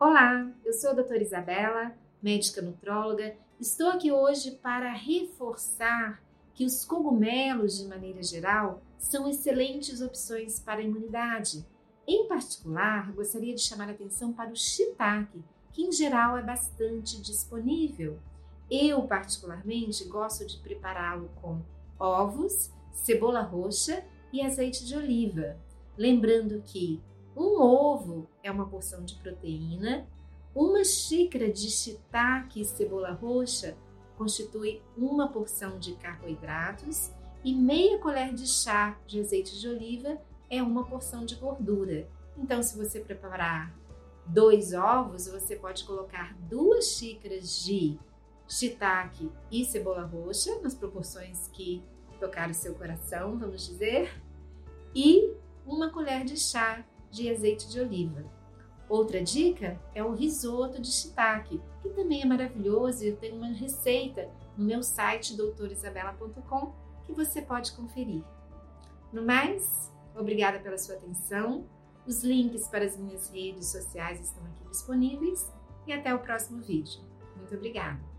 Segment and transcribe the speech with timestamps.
[0.00, 3.34] Olá, eu sou a doutora Isabela, médica nutróloga.
[3.58, 6.22] Estou aqui hoje para reforçar
[6.54, 11.66] que os cogumelos, de maneira geral, são excelentes opções para a imunidade.
[12.06, 17.20] Em particular, gostaria de chamar a atenção para o shiitake, que em geral é bastante
[17.20, 18.20] disponível.
[18.70, 21.60] Eu, particularmente, gosto de prepará-lo com
[21.98, 25.56] ovos, cebola roxa e azeite de oliva.
[25.96, 27.02] Lembrando que
[27.38, 30.06] um ovo é uma porção de proteína,
[30.54, 33.76] uma xícara de shiitake e cebola roxa
[34.16, 37.12] constitui uma porção de carboidratos
[37.44, 42.08] e meia colher de chá de azeite de oliva é uma porção de gordura.
[42.36, 43.72] Então, se você preparar
[44.26, 47.96] dois ovos, você pode colocar duas xícaras de
[48.48, 51.84] shiitake e cebola roxa, nas proporções que
[52.18, 54.20] tocar o seu coração, vamos dizer,
[54.92, 55.32] e
[55.64, 58.24] uma colher de chá de azeite de oliva.
[58.88, 63.48] Outra dica é o risoto de shiitake, que também é maravilhoso e eu tenho uma
[63.48, 66.72] receita no meu site doutorisabela.com
[67.04, 68.24] que você pode conferir.
[69.12, 71.66] No mais, obrigada pela sua atenção.
[72.06, 75.50] Os links para as minhas redes sociais estão aqui disponíveis
[75.86, 77.02] e até o próximo vídeo.
[77.36, 78.17] Muito obrigada!